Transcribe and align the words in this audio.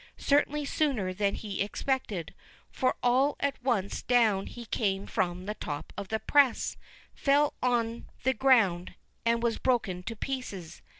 Certainly 0.17 0.65
sooner 0.65 1.13
than 1.13 1.35
he 1.35 1.61
expected—for 1.61 2.95
all 3.03 3.35
at 3.39 3.61
once 3.63 4.01
down 4.01 4.47
he 4.47 4.65
came 4.65 5.05
from 5.05 5.45
the 5.45 5.53
top 5.53 5.93
of 5.95 6.07
the 6.07 6.17
press, 6.19 6.75
fell 7.13 7.53
on 7.61 8.07
the 8.23 8.33
ground, 8.33 8.95
and 9.27 9.43
was 9.43 9.59
broken 9.59 10.01
to 10.01 10.15
pieces. 10.15 10.81